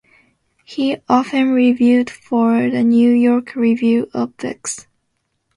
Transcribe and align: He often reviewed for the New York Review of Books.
He 0.65 0.97
often 1.07 1.51
reviewed 1.51 2.09
for 2.09 2.71
the 2.71 2.83
New 2.83 3.11
York 3.11 3.55
Review 3.55 4.09
of 4.15 4.35
Books. 4.35 4.87